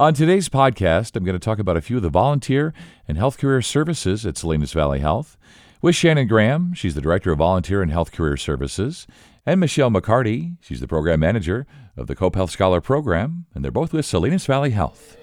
On 0.00 0.14
today's 0.14 0.48
podcast, 0.48 1.16
I'm 1.16 1.24
going 1.24 1.34
to 1.34 1.44
talk 1.44 1.58
about 1.58 1.76
a 1.76 1.80
few 1.80 1.96
of 1.96 2.04
the 2.04 2.08
volunteer 2.08 2.72
and 3.08 3.18
health 3.18 3.36
career 3.36 3.60
services 3.60 4.24
at 4.24 4.36
Salinas 4.36 4.72
Valley 4.72 5.00
Health 5.00 5.36
with 5.82 5.96
Shannon 5.96 6.28
Graham. 6.28 6.72
She's 6.72 6.94
the 6.94 7.00
Director 7.00 7.32
of 7.32 7.38
Volunteer 7.38 7.82
and 7.82 7.90
Health 7.90 8.12
Career 8.12 8.36
Services, 8.36 9.08
and 9.44 9.58
Michelle 9.58 9.90
McCarty. 9.90 10.56
She's 10.60 10.78
the 10.78 10.86
Program 10.86 11.18
Manager 11.18 11.66
of 11.96 12.06
the 12.06 12.14
Cope 12.14 12.36
Health 12.36 12.52
Scholar 12.52 12.80
Program, 12.80 13.46
and 13.56 13.64
they're 13.64 13.72
both 13.72 13.92
with 13.92 14.06
Salinas 14.06 14.46
Valley 14.46 14.70
Health. 14.70 15.16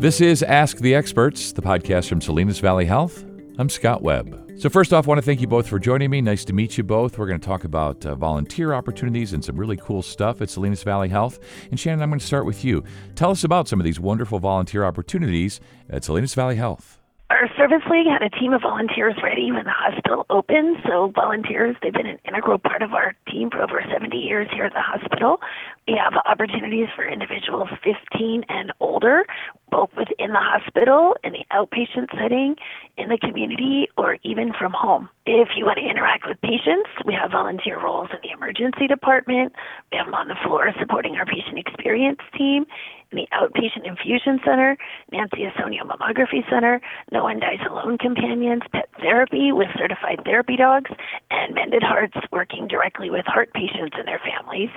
This 0.00 0.22
is 0.22 0.42
Ask 0.42 0.78
the 0.78 0.94
Experts, 0.94 1.52
the 1.52 1.60
podcast 1.60 2.08
from 2.08 2.22
Salinas 2.22 2.60
Valley 2.60 2.86
Health. 2.86 3.26
I'm 3.58 3.68
Scott 3.68 4.00
Webb. 4.00 4.45
So, 4.58 4.70
first 4.70 4.94
off, 4.94 5.06
I 5.06 5.08
want 5.08 5.18
to 5.18 5.22
thank 5.22 5.42
you 5.42 5.46
both 5.46 5.68
for 5.68 5.78
joining 5.78 6.08
me. 6.08 6.22
Nice 6.22 6.42
to 6.46 6.54
meet 6.54 6.78
you 6.78 6.82
both. 6.82 7.18
We're 7.18 7.26
going 7.26 7.38
to 7.38 7.46
talk 7.46 7.64
about 7.64 8.06
uh, 8.06 8.14
volunteer 8.14 8.72
opportunities 8.72 9.34
and 9.34 9.44
some 9.44 9.54
really 9.54 9.76
cool 9.76 10.00
stuff 10.00 10.40
at 10.40 10.48
Salinas 10.48 10.82
Valley 10.82 11.10
Health. 11.10 11.38
And 11.70 11.78
Shannon, 11.78 12.02
I'm 12.02 12.08
going 12.08 12.20
to 12.20 12.26
start 12.26 12.46
with 12.46 12.64
you. 12.64 12.82
Tell 13.16 13.30
us 13.30 13.44
about 13.44 13.68
some 13.68 13.80
of 13.80 13.84
these 13.84 14.00
wonderful 14.00 14.38
volunteer 14.38 14.82
opportunities 14.86 15.60
at 15.90 16.04
Salinas 16.04 16.32
Valley 16.32 16.56
Health. 16.56 16.98
Our 17.28 17.48
service 17.66 17.86
league 17.90 18.06
had 18.06 18.22
a 18.22 18.30
team 18.30 18.52
of 18.52 18.62
volunteers 18.62 19.14
ready 19.22 19.50
when 19.50 19.64
the 19.64 19.74
hospital 19.74 20.24
opened. 20.30 20.76
So, 20.86 21.10
volunteers, 21.14 21.74
they've 21.82 21.92
been 21.92 22.06
an 22.06 22.18
integral 22.24 22.58
part 22.58 22.82
of 22.82 22.92
our 22.92 23.14
team 23.28 23.50
for 23.50 23.60
over 23.62 23.82
70 23.92 24.16
years 24.16 24.48
here 24.52 24.64
at 24.64 24.72
the 24.72 24.82
hospital. 24.82 25.40
We 25.88 25.98
have 25.98 26.14
opportunities 26.26 26.86
for 26.94 27.06
individuals 27.06 27.68
15 27.82 28.44
and 28.48 28.72
older, 28.78 29.24
both 29.70 29.90
within 29.96 30.30
the 30.30 30.42
hospital, 30.42 31.16
in 31.24 31.32
the 31.32 31.44
outpatient 31.52 32.06
setting, 32.20 32.54
in 32.98 33.08
the 33.08 33.18
community, 33.18 33.88
or 33.96 34.18
even 34.22 34.52
from 34.56 34.72
home. 34.72 35.08
If 35.26 35.48
you 35.56 35.64
want 35.64 35.78
to 35.78 35.84
interact 35.84 36.24
with 36.26 36.40
patients, 36.42 36.88
we 37.04 37.14
have 37.14 37.32
volunteer 37.32 37.82
roles 37.82 38.10
in 38.12 38.18
the 38.22 38.30
emergency 38.30 38.86
department. 38.86 39.52
We 39.90 39.98
have 39.98 40.06
them 40.06 40.14
on 40.14 40.28
the 40.28 40.36
floor 40.46 40.70
supporting 40.78 41.16
our 41.16 41.26
patient 41.26 41.58
experience 41.58 42.20
team. 42.38 42.64
In 43.12 43.18
the 43.18 43.28
outpatient 43.32 43.86
infusion 43.86 44.40
center, 44.44 44.76
Nancy 45.12 45.46
Ausonio 45.46 45.82
Mammography 45.82 46.48
Center, 46.50 46.80
No 47.12 47.22
One 47.22 47.38
Dies 47.38 47.55
Alone 47.68 47.98
Companions, 47.98 48.62
Pet 48.72 48.88
Therapy 49.00 49.52
with 49.52 49.68
certified 49.78 50.20
therapy 50.24 50.56
dogs, 50.56 50.90
and 51.30 51.54
Mended 51.54 51.82
Hearts 51.82 52.16
working 52.32 52.66
directly 52.68 53.10
with 53.10 53.24
heart 53.26 53.52
patients 53.52 53.96
and 53.96 54.06
their 54.06 54.20
families 54.20 54.70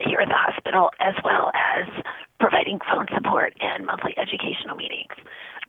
here 0.00 0.20
at 0.20 0.28
the 0.28 0.34
hospital, 0.34 0.90
as 1.00 1.14
well 1.24 1.50
as 1.54 1.86
providing 2.40 2.78
phone 2.90 3.06
support 3.14 3.54
and 3.60 3.86
monthly 3.86 4.14
educational 4.16 4.76
meetings. 4.76 5.12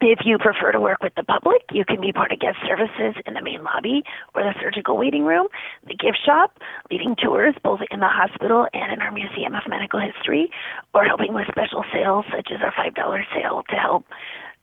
If 0.02 0.20
you 0.24 0.38
prefer 0.38 0.72
to 0.72 0.80
work 0.80 1.04
with 1.04 1.14
the 1.16 1.24
public, 1.24 1.64
you 1.72 1.84
can 1.84 2.00
be 2.00 2.14
part 2.14 2.32
of 2.32 2.40
guest 2.40 2.58
services 2.66 3.22
in 3.26 3.34
the 3.34 3.42
main 3.42 3.64
lobby 3.64 4.04
or 4.34 4.44
the 4.44 4.54
surgical 4.62 4.96
waiting 4.96 5.26
room, 5.26 5.48
the 5.86 5.94
gift 5.94 6.20
shop, 6.26 6.58
leading 6.90 7.18
tours 7.22 7.54
both 7.64 7.82
in 7.92 8.00
the 8.00 8.08
hospital 8.08 8.68
and 8.74 8.94
in 8.94 9.02
our 9.02 9.12
Museum 9.12 9.56
of 9.56 9.64
Medical 9.68 10.00
History, 10.00 10.52
or 10.94 11.04
helping 11.04 11.34
with 11.34 11.48
special 11.52 11.84
sales 11.92 12.24
such 12.34 12.48
as 12.50 12.62
our 12.64 12.72
$5 12.72 12.96
sale 13.36 13.64
to 13.70 13.76
help 13.76 14.06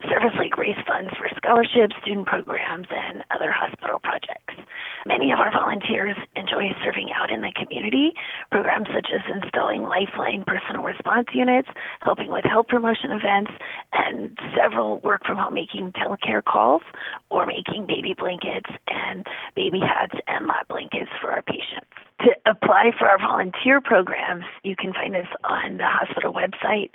Service 0.05 0.37
League 0.39 0.59
raise 0.59 0.77
funds 0.87 1.11
for 1.17 1.29
scholarships, 1.37 1.97
student 2.03 2.27
programs, 2.27 2.87
and 2.91 3.25
other 3.33 3.51
hospital 3.51 3.99
projects. 3.99 4.55
Many 5.07 5.33
of 5.33 5.39
our 5.39 5.51
volunteers 5.51 6.17
enjoy 6.37 6.69
serving 6.85 7.09
out 7.17 7.31
in 7.31 7.41
the 7.41 7.53
community, 7.57 8.13
programs 8.51 8.89
such 8.93 9.09
as 9.15 9.23
installing 9.33 9.83
Lifeline 9.83 10.45
personal 10.47 10.83
response 10.83 11.29
units, 11.33 11.69
helping 12.03 12.29
with 12.29 12.45
health 12.45 12.67
promotion 12.69 13.11
events, 13.11 13.53
and 13.93 14.37
several 14.53 15.01
work 15.01 15.25
from 15.25 15.39
home 15.39 15.55
making 15.55 15.93
telecare 15.93 16.45
calls 16.45 16.83
or 17.31 17.47
making 17.47 17.87
baby 17.87 18.15
blankets 18.19 18.69
and 18.89 19.27
baby 19.55 19.81
hats 19.81 20.15
and 20.27 20.47
lap 20.47 20.69
blankets 20.69 21.11
for 21.21 21.31
our 21.33 21.43
patients. 21.43 21.89
To 22.21 22.33
apply 22.45 22.93
for 22.99 23.09
our 23.09 23.19
volunteer 23.19 23.81
programs, 23.81 24.45
you 24.63 24.75
can 24.77 24.93
find 24.93 25.15
us 25.15 25.29
on 25.45 25.77
the 25.77 25.87
hospital 25.87 26.33
website 26.33 26.91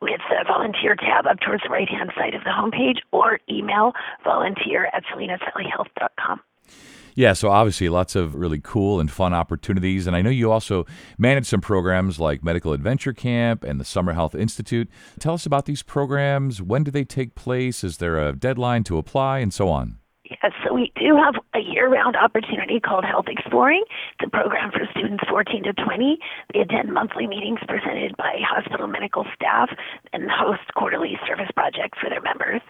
with 0.00 0.20
the 0.28 0.44
volunteer 0.46 0.94
tab 0.94 1.26
up 1.26 1.40
towards 1.40 1.62
the 1.62 1.70
right 1.70 1.88
hand 1.88 2.12
side 2.16 2.34
of 2.34 2.44
the 2.44 2.50
homepage 2.50 2.98
or 3.12 3.40
email 3.50 3.92
volunteer 4.24 4.88
at 4.92 5.04
salinasvalleyhealth.com. 5.04 6.40
Yeah, 7.14 7.32
so 7.32 7.48
obviously 7.48 7.88
lots 7.88 8.14
of 8.14 8.34
really 8.34 8.60
cool 8.62 9.00
and 9.00 9.10
fun 9.10 9.32
opportunities. 9.32 10.06
And 10.06 10.14
I 10.14 10.20
know 10.20 10.28
you 10.28 10.52
also 10.52 10.84
manage 11.16 11.46
some 11.46 11.62
programs 11.62 12.20
like 12.20 12.44
Medical 12.44 12.74
Adventure 12.74 13.14
Camp 13.14 13.64
and 13.64 13.80
the 13.80 13.86
Summer 13.86 14.12
Health 14.12 14.34
Institute. 14.34 14.90
Tell 15.18 15.32
us 15.32 15.46
about 15.46 15.64
these 15.64 15.82
programs. 15.82 16.60
When 16.60 16.84
do 16.84 16.90
they 16.90 17.04
take 17.04 17.34
place? 17.34 17.82
Is 17.82 17.96
there 17.96 18.18
a 18.18 18.34
deadline 18.34 18.84
to 18.84 18.98
apply 18.98 19.38
and 19.38 19.52
so 19.52 19.70
on? 19.70 19.96
Yes, 20.28 20.52
so 20.64 20.74
we 20.74 20.92
do 20.96 21.14
have 21.14 21.34
a 21.54 21.60
year 21.60 21.88
round 21.88 22.16
opportunity 22.16 22.80
called 22.80 23.04
Health 23.04 23.26
Exploring. 23.28 23.84
It's 24.18 24.26
a 24.26 24.30
program 24.30 24.72
for 24.72 24.82
students 24.90 25.22
14 25.28 25.62
to 25.64 25.72
20. 25.72 26.18
They 26.52 26.60
attend 26.60 26.92
monthly 26.92 27.28
meetings 27.28 27.60
presented 27.68 28.16
by 28.16 28.42
hospital 28.42 28.88
medical 28.88 29.24
staff 29.34 29.70
and 30.12 30.28
host 30.30 30.66
quarterly 30.74 31.18
service 31.26 31.50
projects 31.54 31.98
for 32.00 32.10
their 32.10 32.20
members. 32.22 32.60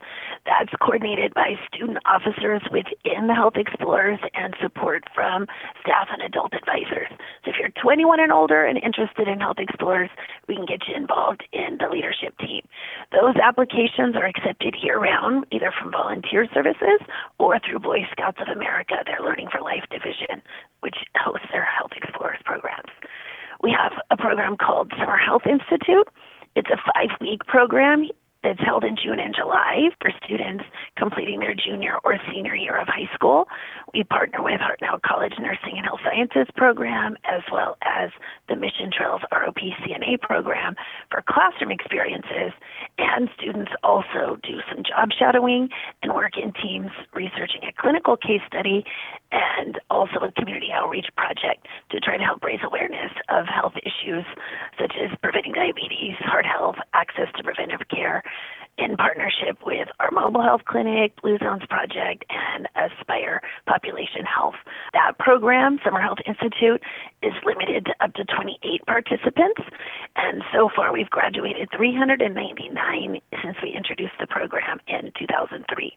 That's 0.44 0.68
coordinated 0.82 1.32
by 1.32 1.56
student 1.72 1.98
officers 2.04 2.60
within 2.70 3.26
the 3.26 3.34
Health 3.34 3.56
Explorers 3.56 4.20
and 4.34 4.54
support 4.60 5.04
from 5.14 5.46
staff 5.80 6.08
and 6.12 6.20
adult 6.22 6.52
advisors. 6.52 7.08
If 7.46 7.56
you're 7.60 7.70
21 7.80 8.18
and 8.20 8.32
older 8.32 8.64
and 8.66 8.76
interested 8.76 9.28
in 9.28 9.38
Health 9.38 9.58
Explorers, 9.58 10.10
we 10.48 10.56
can 10.56 10.66
get 10.66 10.82
you 10.88 10.94
involved 10.94 11.46
in 11.52 11.78
the 11.78 11.88
leadership 11.88 12.36
team. 12.38 12.66
Those 13.12 13.36
applications 13.38 14.16
are 14.16 14.26
accepted 14.26 14.74
year 14.82 14.98
round, 14.98 15.46
either 15.52 15.72
from 15.72 15.92
volunteer 15.92 16.48
services 16.52 17.00
or 17.38 17.60
through 17.60 17.78
Boy 17.78 18.02
Scouts 18.10 18.38
of 18.42 18.48
America, 18.48 18.94
their 19.06 19.22
Learning 19.22 19.46
for 19.50 19.62
Life 19.62 19.84
division, 19.90 20.42
which 20.80 20.96
hosts 21.14 21.46
their 21.52 21.64
Health 21.64 21.92
Explorers 21.94 22.42
programs. 22.44 22.90
We 23.62 23.70
have 23.70 23.92
a 24.10 24.16
program 24.16 24.56
called 24.56 24.92
Summer 24.98 25.16
Health 25.16 25.46
Institute. 25.46 26.08
It's 26.56 26.70
a 26.70 26.82
five 26.82 27.14
week 27.20 27.46
program 27.46 28.08
that's 28.46 28.62
held 28.62 28.84
in 28.84 28.94
June 28.94 29.18
and 29.18 29.34
July 29.34 29.90
for 30.00 30.10
students 30.22 30.62
completing 30.96 31.40
their 31.40 31.54
junior 31.54 31.98
or 32.04 32.14
senior 32.32 32.54
year 32.54 32.78
of 32.80 32.86
high 32.86 33.12
school. 33.12 33.48
We 33.92 34.04
partner 34.04 34.40
with 34.40 34.60
Hartnell 34.60 35.02
College 35.02 35.34
Nursing 35.40 35.74
and 35.76 35.84
Health 35.84 35.98
Sciences 36.04 36.46
program 36.54 37.16
as 37.24 37.42
well 37.50 37.76
as 37.82 38.10
the 38.48 38.54
Mission 38.54 38.90
Trails 38.96 39.22
ROP 39.32 39.58
CNA 39.82 40.20
program 40.20 40.76
for 41.10 41.24
classroom 41.28 41.72
experiences. 41.72 42.54
And 42.98 43.28
students 43.36 43.72
also 43.82 44.38
do 44.44 44.62
some 44.70 44.84
job 44.84 45.10
shadowing 45.18 45.68
and 46.02 46.14
work 46.14 46.38
in 46.38 46.52
teams 46.52 46.90
researching 47.14 47.66
a 47.66 47.72
clinical 47.82 48.16
case 48.16 48.42
study 48.46 48.84
and 49.32 49.80
also 49.90 50.22
a 50.22 50.30
community 50.32 50.68
outreach 50.72 51.06
project 51.16 51.66
to 51.90 51.98
try 51.98 52.16
to 52.16 52.22
help 52.22 52.44
raise 52.44 52.60
awareness 52.62 53.10
of 53.28 53.46
health 53.46 53.74
issues 53.82 54.24
such 54.78 54.94
as 55.02 55.10
preventing 55.20 55.52
diabetes, 55.52 56.14
heart 56.20 56.46
health, 56.46 56.76
access 56.94 57.26
to 57.36 57.42
preventive 57.42 57.80
care, 57.90 58.22
in 58.78 58.96
partnership 58.96 59.58
with 59.64 59.88
our 60.00 60.10
mobile 60.10 60.42
health 60.56 60.64
clinic, 60.64 61.12
Blue 61.20 61.36
Zones 61.36 61.64
Project, 61.68 62.24
and 62.30 62.66
Aspire 62.76 63.42
Population 63.66 64.24
Health. 64.24 64.54
That 64.94 65.18
program, 65.18 65.78
Summer 65.84 66.00
Health 66.00 66.18
Institute, 66.26 66.80
is 67.22 67.34
limited 67.44 67.84
to 67.84 67.92
up 68.00 68.14
to 68.14 68.24
28 68.24 68.86
participants, 68.86 69.60
and 70.16 70.42
so 70.54 70.70
far 70.74 70.94
we've 70.94 71.10
graduated 71.10 71.68
399 71.76 73.20
since 73.44 73.56
we 73.62 73.76
introduced 73.76 74.14
the 74.18 74.26
program 74.26 74.80
in 74.88 75.12
2003. 75.18 75.92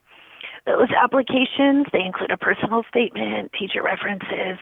Those 0.66 0.90
applications, 0.92 1.88
they 1.94 2.04
include 2.04 2.32
a 2.32 2.38
personal 2.38 2.84
statement, 2.90 3.52
teacher 3.58 3.82
references. 3.82 4.60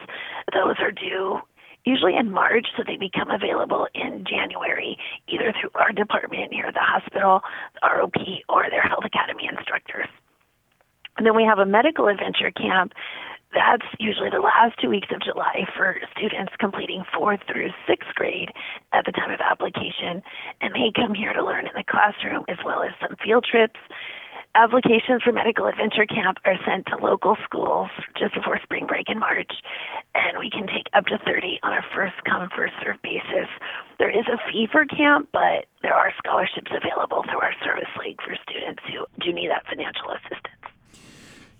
Those 0.54 0.76
are 0.78 0.92
due 0.92 1.40
usually 1.84 2.16
in 2.16 2.30
March, 2.30 2.66
so 2.76 2.82
they 2.86 2.96
become 2.96 3.30
available 3.30 3.86
in 3.94 4.24
January, 4.28 4.98
either 5.28 5.52
through 5.58 5.70
our 5.74 5.92
department 5.92 6.52
here 6.52 6.66
at 6.66 6.74
the 6.74 6.80
hospital, 6.80 7.40
the 7.74 7.80
ROP, 7.86 8.42
or 8.48 8.66
their 8.70 8.82
Health 8.82 9.04
Academy 9.04 9.48
instructors. 9.50 10.08
And 11.16 11.26
then 11.26 11.34
we 11.34 11.44
have 11.44 11.58
a 11.58 11.66
medical 11.66 12.08
adventure 12.08 12.50
camp. 12.50 12.92
That's 13.52 13.86
usually 13.98 14.30
the 14.30 14.44
last 14.44 14.78
two 14.80 14.90
weeks 14.90 15.08
of 15.10 15.20
July 15.22 15.66
for 15.76 15.96
students 16.16 16.52
completing 16.60 17.02
fourth 17.12 17.40
through 17.50 17.70
sixth 17.88 18.14
grade 18.14 18.50
at 18.92 19.04
the 19.06 19.12
time 19.12 19.30
of 19.30 19.40
application. 19.40 20.22
And 20.60 20.74
they 20.74 20.92
come 20.94 21.14
here 21.14 21.32
to 21.32 21.44
learn 21.44 21.66
in 21.66 21.72
the 21.74 21.84
classroom 21.88 22.44
as 22.48 22.58
well 22.64 22.82
as 22.82 22.92
some 23.00 23.16
field 23.24 23.46
trips 23.50 23.80
Applications 24.58 25.22
for 25.22 25.30
Medical 25.30 25.66
Adventure 25.70 26.04
Camp 26.04 26.38
are 26.44 26.58
sent 26.66 26.84
to 26.86 26.96
local 26.98 27.36
schools 27.44 27.90
just 28.18 28.34
before 28.34 28.58
spring 28.64 28.88
break 28.88 29.06
in 29.08 29.16
March, 29.16 29.52
and 30.16 30.36
we 30.36 30.50
can 30.50 30.66
take 30.66 30.90
up 30.94 31.06
to 31.06 31.16
30 31.24 31.60
on 31.62 31.74
a 31.74 31.82
first 31.94 32.18
come, 32.26 32.50
first 32.50 32.74
served 32.82 33.00
basis. 33.00 33.46
There 34.00 34.10
is 34.10 34.26
a 34.26 34.34
fee 34.50 34.66
for 34.66 34.84
camp, 34.84 35.28
but 35.32 35.70
there 35.82 35.94
are 35.94 36.10
scholarships 36.18 36.72
available 36.74 37.22
through 37.30 37.38
our 37.38 37.54
service 37.62 37.86
league 38.02 38.18
for 38.18 38.34
students 38.42 38.82
who 38.90 39.06
do 39.22 39.32
need 39.32 39.46
that 39.46 39.62
financial 39.70 40.10
assistance. 40.10 40.57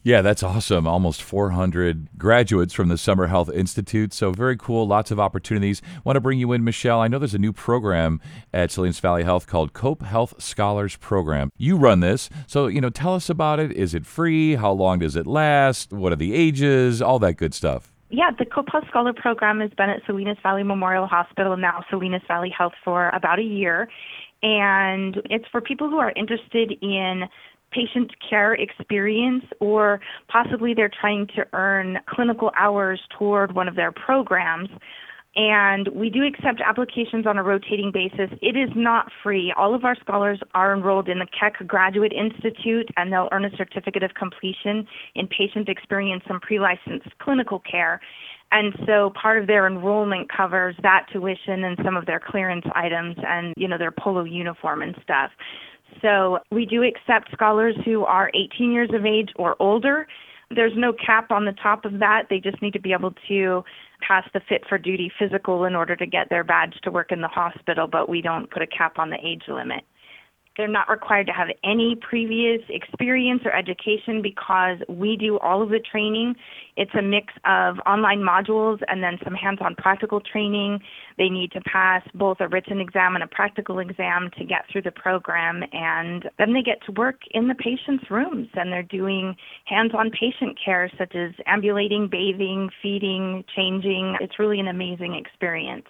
Yeah, 0.08 0.22
that's 0.22 0.42
awesome. 0.42 0.86
Almost 0.86 1.22
400 1.22 2.08
graduates 2.16 2.72
from 2.72 2.88
the 2.88 2.96
Summer 2.96 3.26
Health 3.26 3.50
Institute. 3.52 4.14
So, 4.14 4.32
very 4.32 4.56
cool. 4.56 4.86
Lots 4.86 5.10
of 5.10 5.20
opportunities. 5.20 5.82
Want 6.02 6.16
to 6.16 6.20
bring 6.22 6.38
you 6.38 6.50
in, 6.52 6.64
Michelle. 6.64 6.98
I 6.98 7.08
know 7.08 7.18
there's 7.18 7.34
a 7.34 7.38
new 7.38 7.52
program 7.52 8.18
at 8.50 8.70
Salinas 8.70 9.00
Valley 9.00 9.22
Health 9.22 9.46
called 9.46 9.74
Cope 9.74 10.02
Health 10.02 10.42
Scholars 10.42 10.96
Program. 10.96 11.52
You 11.58 11.76
run 11.76 12.00
this. 12.00 12.30
So, 12.46 12.68
you 12.68 12.80
know, 12.80 12.88
tell 12.88 13.14
us 13.14 13.28
about 13.28 13.60
it. 13.60 13.70
Is 13.72 13.92
it 13.92 14.06
free? 14.06 14.54
How 14.54 14.72
long 14.72 15.00
does 15.00 15.14
it 15.14 15.26
last? 15.26 15.92
What 15.92 16.10
are 16.14 16.16
the 16.16 16.32
ages? 16.32 17.02
All 17.02 17.18
that 17.18 17.34
good 17.34 17.52
stuff. 17.52 17.92
Yeah, 18.08 18.30
the 18.30 18.46
Cope 18.46 18.70
Health 18.72 18.84
Scholar 18.88 19.12
Program 19.12 19.60
has 19.60 19.72
been 19.76 19.90
at 19.90 20.00
Salinas 20.06 20.38
Valley 20.42 20.62
Memorial 20.62 21.06
Hospital, 21.06 21.54
now 21.58 21.84
Salinas 21.90 22.22
Valley 22.26 22.48
Health, 22.48 22.72
for 22.82 23.10
about 23.10 23.40
a 23.40 23.42
year. 23.42 23.90
and 24.42 25.20
it's 25.28 25.44
for 25.52 25.60
people 25.60 25.90
who 25.90 25.98
are 25.98 26.12
interested 26.16 26.72
in 26.80 27.24
patient 27.70 28.12
care 28.28 28.54
experience 28.54 29.44
or 29.60 30.00
possibly 30.28 30.74
they're 30.74 30.90
trying 31.00 31.26
to 31.36 31.46
earn 31.52 31.98
clinical 32.08 32.50
hours 32.58 33.00
toward 33.18 33.54
one 33.54 33.68
of 33.68 33.76
their 33.76 33.92
programs. 33.92 34.68
And 35.36 35.88
we 35.94 36.10
do 36.10 36.24
accept 36.26 36.60
applications 36.60 37.24
on 37.24 37.38
a 37.38 37.44
rotating 37.44 37.92
basis. 37.92 38.36
It 38.42 38.56
is 38.56 38.70
not 38.74 39.12
free. 39.22 39.54
All 39.56 39.72
of 39.72 39.84
our 39.84 39.94
scholars 39.94 40.40
are 40.54 40.74
enrolled 40.74 41.08
in 41.08 41.20
the 41.20 41.26
Keck 41.38 41.64
Graduate 41.64 42.12
Institute, 42.12 42.88
and 42.96 43.12
they'll 43.12 43.28
earn 43.30 43.44
a 43.44 43.56
certificate 43.56 44.02
of 44.02 44.14
completion 44.14 44.88
in 45.14 45.28
patient 45.28 45.68
experience 45.68 46.24
and 46.28 46.40
pre 46.40 46.58
licensed 46.58 47.16
clinical 47.20 47.60
care. 47.60 48.00
And 48.50 48.74
so 48.86 49.12
part 49.20 49.40
of 49.40 49.46
their 49.46 49.66
enrollment 49.66 50.28
covers 50.34 50.74
that 50.82 51.06
tuition 51.12 51.64
and 51.64 51.78
some 51.84 51.96
of 51.96 52.06
their 52.06 52.20
clearance 52.20 52.64
items 52.74 53.14
and, 53.24 53.54
you 53.56 53.68
know, 53.68 53.78
their 53.78 53.92
polo 53.92 54.24
uniform 54.24 54.82
and 54.82 54.96
stuff. 55.02 55.30
So 56.02 56.38
we 56.50 56.66
do 56.66 56.82
accept 56.82 57.32
scholars 57.32 57.74
who 57.84 58.04
are 58.04 58.30
18 58.34 58.72
years 58.72 58.90
of 58.92 59.04
age 59.04 59.30
or 59.36 59.56
older. 59.60 60.06
There's 60.50 60.72
no 60.76 60.92
cap 60.92 61.30
on 61.30 61.44
the 61.44 61.52
top 61.52 61.84
of 61.84 61.98
that. 61.98 62.24
They 62.30 62.38
just 62.38 62.62
need 62.62 62.72
to 62.72 62.80
be 62.80 62.92
able 62.92 63.12
to 63.28 63.64
pass 64.06 64.24
the 64.32 64.40
fit 64.48 64.62
for 64.68 64.78
duty 64.78 65.10
physical 65.18 65.64
in 65.64 65.74
order 65.74 65.96
to 65.96 66.06
get 66.06 66.30
their 66.30 66.44
badge 66.44 66.74
to 66.84 66.90
work 66.90 67.12
in 67.12 67.20
the 67.20 67.28
hospital, 67.28 67.86
but 67.86 68.08
we 68.08 68.22
don't 68.22 68.50
put 68.50 68.62
a 68.62 68.66
cap 68.66 68.98
on 68.98 69.10
the 69.10 69.18
age 69.22 69.42
limit. 69.48 69.84
They're 70.58 70.66
not 70.66 70.90
required 70.90 71.28
to 71.28 71.32
have 71.32 71.46
any 71.62 71.94
previous 71.94 72.60
experience 72.68 73.42
or 73.44 73.54
education 73.54 74.20
because 74.20 74.78
we 74.88 75.16
do 75.16 75.38
all 75.38 75.62
of 75.62 75.68
the 75.68 75.78
training. 75.78 76.34
It's 76.76 76.90
a 76.98 77.02
mix 77.02 77.32
of 77.44 77.76
online 77.86 78.18
modules 78.18 78.80
and 78.88 79.00
then 79.00 79.18
some 79.22 79.34
hands 79.34 79.60
on 79.60 79.76
practical 79.76 80.20
training. 80.20 80.80
They 81.16 81.28
need 81.28 81.52
to 81.52 81.60
pass 81.60 82.02
both 82.12 82.38
a 82.40 82.48
written 82.48 82.80
exam 82.80 83.14
and 83.14 83.22
a 83.22 83.28
practical 83.28 83.78
exam 83.78 84.30
to 84.36 84.44
get 84.44 84.64
through 84.70 84.82
the 84.82 84.90
program. 84.90 85.62
And 85.72 86.28
then 86.38 86.54
they 86.54 86.62
get 86.62 86.84
to 86.86 86.92
work 86.92 87.20
in 87.30 87.46
the 87.46 87.54
patient's 87.54 88.10
rooms 88.10 88.48
and 88.54 88.72
they're 88.72 88.82
doing 88.82 89.36
hands 89.64 89.92
on 89.96 90.10
patient 90.10 90.58
care, 90.62 90.90
such 90.98 91.14
as 91.14 91.34
ambulating, 91.46 92.08
bathing, 92.10 92.68
feeding, 92.82 93.44
changing. 93.54 94.16
It's 94.20 94.40
really 94.40 94.58
an 94.58 94.66
amazing 94.66 95.14
experience. 95.14 95.86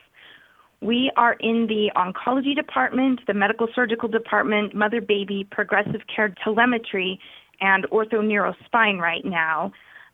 We 0.81 1.11
are 1.17 1.35
in 1.41 1.67
the 1.67 1.91
oncology 1.97 2.55
department, 2.55 3.21
the 3.27 3.35
medical 3.35 3.67
surgical 3.75 4.09
department, 4.09 4.75
mother 4.75 5.01
baby, 5.01 5.47
progressive 5.51 6.03
care 6.15 6.33
telemetry, 6.45 7.19
and 7.61 7.85
ortho-neurospine 7.91 9.01
right 9.01 9.25
now. 9.25 9.73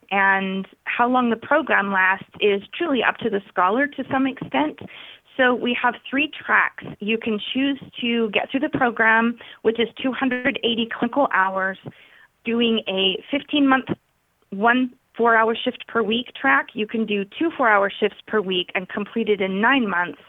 And 0.09 0.67
how 0.85 1.07
long 1.07 1.29
the 1.29 1.35
program 1.35 1.91
lasts 1.91 2.29
is 2.39 2.61
truly 2.75 3.03
up 3.03 3.17
to 3.17 3.29
the 3.29 3.41
scholar 3.47 3.87
to 3.87 4.03
some 4.11 4.25
extent. 4.25 4.79
So 5.37 5.53
we 5.53 5.77
have 5.81 5.95
three 6.09 6.31
tracks. 6.45 6.83
You 6.99 7.17
can 7.17 7.39
choose 7.53 7.79
to 8.01 8.29
get 8.31 8.49
through 8.49 8.61
the 8.61 8.69
program, 8.69 9.37
which 9.61 9.79
is 9.79 9.87
280 10.01 10.89
clinical 10.97 11.27
hours, 11.33 11.77
doing 12.43 12.81
a 12.87 13.23
15 13.31 13.67
month, 13.67 13.85
one 14.49 14.93
four 15.17 15.35
hour 15.35 15.55
shift 15.55 15.85
per 15.87 16.03
week 16.03 16.27
track. 16.39 16.67
You 16.73 16.87
can 16.87 17.05
do 17.05 17.23
two 17.23 17.49
four 17.55 17.69
hour 17.69 17.89
shifts 17.89 18.17
per 18.27 18.41
week 18.41 18.69
and 18.75 18.87
complete 18.89 19.29
it 19.29 19.41
in 19.41 19.61
nine 19.61 19.89
months 19.89 20.19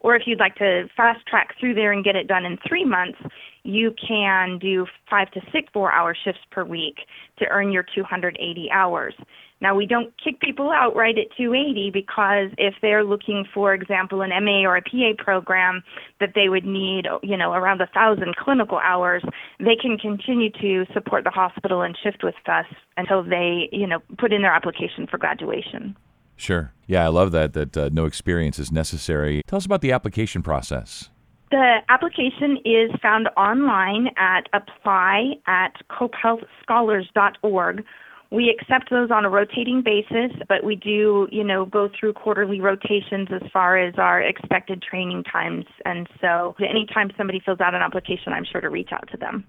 or 0.00 0.16
if 0.16 0.22
you'd 0.26 0.40
like 0.40 0.54
to 0.56 0.88
fast 0.96 1.26
track 1.26 1.54
through 1.58 1.74
there 1.74 1.92
and 1.92 2.04
get 2.04 2.16
it 2.16 2.28
done 2.28 2.44
in 2.44 2.58
three 2.66 2.84
months, 2.84 3.18
you 3.64 3.94
can 4.06 4.58
do 4.58 4.86
five 5.10 5.30
to 5.32 5.40
six 5.52 5.68
four 5.72 5.92
hour 5.92 6.16
shifts 6.24 6.42
per 6.50 6.64
week 6.64 6.98
to 7.38 7.46
earn 7.46 7.72
your 7.72 7.84
280 7.94 8.70
hours. 8.72 9.14
Now, 9.60 9.74
we 9.74 9.86
don't 9.86 10.12
kick 10.22 10.40
people 10.40 10.70
out 10.70 10.94
right 10.94 11.16
at 11.16 11.34
280 11.36 11.90
because 11.90 12.50
if 12.58 12.74
they're 12.82 13.04
looking, 13.04 13.46
for 13.54 13.72
example, 13.72 14.20
an 14.20 14.30
MA 14.44 14.68
or 14.68 14.76
a 14.76 14.82
PA 14.82 15.22
program 15.22 15.82
that 16.20 16.32
they 16.34 16.50
would 16.50 16.66
need, 16.66 17.06
you 17.22 17.38
know, 17.38 17.52
around 17.52 17.80
a 17.80 17.86
thousand 17.86 18.36
clinical 18.36 18.78
hours, 18.78 19.22
they 19.58 19.76
can 19.80 19.96
continue 19.96 20.50
to 20.60 20.84
support 20.92 21.24
the 21.24 21.30
hospital 21.30 21.80
and 21.80 21.96
shift 22.02 22.22
with 22.22 22.34
us 22.46 22.66
until 22.98 23.22
they, 23.22 23.70
you 23.72 23.86
know, 23.86 24.00
put 24.18 24.32
in 24.32 24.42
their 24.42 24.52
application 24.52 25.06
for 25.06 25.16
graduation. 25.16 25.96
Sure. 26.36 26.72
Yeah, 26.86 27.04
I 27.04 27.08
love 27.08 27.32
that, 27.32 27.52
that 27.54 27.76
uh, 27.76 27.88
no 27.92 28.04
experience 28.04 28.58
is 28.58 28.70
necessary. 28.70 29.42
Tell 29.46 29.56
us 29.56 29.66
about 29.66 29.80
the 29.80 29.92
application 29.92 30.42
process. 30.42 31.10
The 31.50 31.78
application 31.88 32.58
is 32.64 32.90
found 33.00 33.28
online 33.36 34.08
at 34.16 34.48
apply 34.52 35.34
at 35.46 35.74
copehealthscholars.org. 35.90 37.84
We 38.32 38.50
accept 38.50 38.90
those 38.90 39.12
on 39.12 39.24
a 39.24 39.30
rotating 39.30 39.82
basis, 39.82 40.32
but 40.48 40.64
we 40.64 40.74
do, 40.74 41.28
you 41.30 41.44
know, 41.44 41.64
go 41.64 41.88
through 41.98 42.14
quarterly 42.14 42.60
rotations 42.60 43.28
as 43.30 43.42
far 43.52 43.78
as 43.78 43.94
our 43.98 44.20
expected 44.20 44.82
training 44.82 45.22
times. 45.22 45.64
And 45.84 46.08
so 46.20 46.56
anytime 46.58 47.12
somebody 47.16 47.40
fills 47.44 47.60
out 47.60 47.74
an 47.74 47.82
application, 47.82 48.32
I'm 48.32 48.44
sure 48.44 48.60
to 48.60 48.68
reach 48.68 48.90
out 48.90 49.08
to 49.12 49.16
them. 49.16 49.44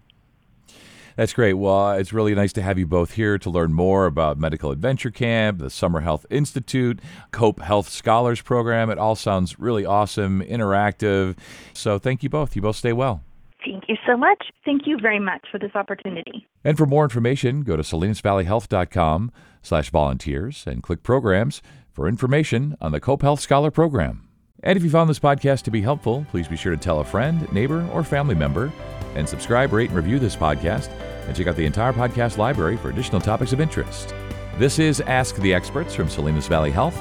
That's 1.17 1.33
great. 1.33 1.53
Well, 1.53 1.93
it's 1.93 2.13
really 2.13 2.35
nice 2.35 2.53
to 2.53 2.61
have 2.61 2.77
you 2.77 2.85
both 2.85 3.13
here 3.13 3.39
to 3.39 3.49
learn 3.49 3.73
more 3.73 4.05
about 4.05 4.37
Medical 4.37 4.69
Adventure 4.69 5.09
Camp, 5.09 5.57
the 5.57 5.71
Summer 5.71 6.01
Health 6.01 6.27
Institute, 6.29 6.99
Cope 7.31 7.59
Health 7.59 7.89
Scholars 7.89 8.39
Program. 8.39 8.91
It 8.91 8.99
all 8.99 9.15
sounds 9.15 9.59
really 9.59 9.83
awesome, 9.83 10.43
interactive. 10.43 11.35
So 11.73 11.97
thank 11.97 12.21
you 12.21 12.29
both. 12.29 12.55
You 12.55 12.61
both 12.61 12.75
stay 12.75 12.93
well. 12.93 13.23
Thank 13.65 13.85
you 13.87 13.95
so 14.05 14.15
much. 14.15 14.45
Thank 14.63 14.83
you 14.85 14.99
very 15.01 15.19
much 15.19 15.41
for 15.51 15.57
this 15.57 15.71
opportunity. 15.73 16.47
And 16.63 16.77
for 16.77 16.85
more 16.85 17.03
information, 17.03 17.63
go 17.63 17.75
to 17.75 17.81
salinasvalleyhealth.com 17.81 19.31
slash 19.63 19.89
volunteers 19.89 20.65
and 20.67 20.83
click 20.83 21.01
programs 21.01 21.63
for 21.91 22.07
information 22.07 22.77
on 22.79 22.91
the 22.91 22.99
Cope 22.99 23.23
Health 23.23 23.39
Scholar 23.39 23.71
Program. 23.71 24.27
And 24.61 24.77
if 24.77 24.83
you 24.83 24.91
found 24.91 25.09
this 25.09 25.19
podcast 25.19 25.63
to 25.63 25.71
be 25.71 25.81
helpful, 25.81 26.27
please 26.29 26.47
be 26.47 26.55
sure 26.55 26.75
to 26.75 26.81
tell 26.81 26.99
a 26.99 27.03
friend, 27.03 27.51
neighbor, 27.51 27.87
or 27.91 28.03
family 28.03 28.35
member 28.35 28.71
and 29.15 29.27
subscribe, 29.27 29.73
rate, 29.73 29.89
and 29.89 29.97
review 29.97 30.19
this 30.19 30.35
podcast, 30.35 30.89
and 31.27 31.35
check 31.35 31.47
out 31.47 31.55
the 31.55 31.65
entire 31.65 31.93
podcast 31.93 32.37
library 32.37 32.77
for 32.77 32.89
additional 32.89 33.21
topics 33.21 33.53
of 33.53 33.61
interest. 33.61 34.13
This 34.57 34.79
is 34.79 35.01
Ask 35.01 35.35
the 35.35 35.53
Experts 35.53 35.93
from 35.93 36.09
Salinas 36.09 36.47
Valley 36.47 36.71
Health. 36.71 36.97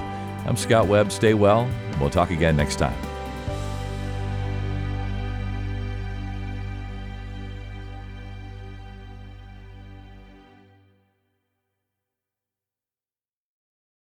I'm 0.46 0.56
Scott 0.56 0.86
Webb. 0.88 1.10
Stay 1.10 1.34
well. 1.34 1.68
We'll 1.98 2.10
talk 2.10 2.30
again 2.30 2.56
next 2.56 2.76
time. 2.76 3.15